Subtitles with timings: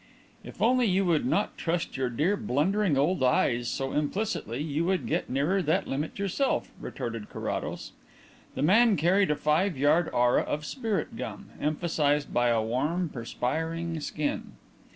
[0.43, 5.05] "If only you would not trust your dear, blundering old eyes so implicitly you would
[5.05, 7.91] get nearer that limit yourself," retorted Carrados.
[8.55, 13.99] "The man carried a five yard aura of spirit gum, emphasized by a warm, perspiring
[13.99, 14.53] skin.